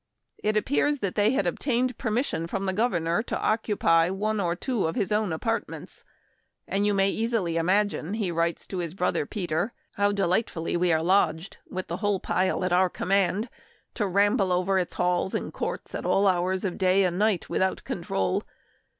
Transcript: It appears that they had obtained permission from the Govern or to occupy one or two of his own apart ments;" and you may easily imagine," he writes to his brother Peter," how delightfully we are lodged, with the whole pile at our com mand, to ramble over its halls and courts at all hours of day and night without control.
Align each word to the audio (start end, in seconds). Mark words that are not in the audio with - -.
It 0.39 0.57
appears 0.57 0.97
that 1.01 1.13
they 1.13 1.29
had 1.33 1.45
obtained 1.45 1.95
permission 1.99 2.47
from 2.47 2.65
the 2.65 2.73
Govern 2.73 3.07
or 3.07 3.21
to 3.21 3.39
occupy 3.39 4.09
one 4.09 4.39
or 4.39 4.55
two 4.55 4.87
of 4.87 4.95
his 4.95 5.11
own 5.11 5.31
apart 5.31 5.69
ments;" 5.69 6.03
and 6.67 6.87
you 6.87 6.95
may 6.95 7.11
easily 7.11 7.55
imagine," 7.55 8.15
he 8.15 8.31
writes 8.31 8.65
to 8.65 8.79
his 8.79 8.95
brother 8.95 9.27
Peter," 9.27 9.73
how 9.97 10.11
delightfully 10.11 10.75
we 10.75 10.91
are 10.91 11.03
lodged, 11.03 11.57
with 11.69 11.85
the 11.85 11.97
whole 11.97 12.19
pile 12.19 12.65
at 12.65 12.73
our 12.73 12.89
com 12.89 13.09
mand, 13.09 13.47
to 13.93 14.07
ramble 14.07 14.51
over 14.51 14.79
its 14.79 14.95
halls 14.95 15.35
and 15.35 15.53
courts 15.53 15.93
at 15.93 16.03
all 16.03 16.25
hours 16.25 16.65
of 16.65 16.79
day 16.79 17.03
and 17.03 17.19
night 17.19 17.47
without 17.47 17.83
control. 17.83 18.41